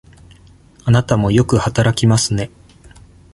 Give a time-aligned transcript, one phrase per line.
[0.83, 2.49] あなたもよく働きますね。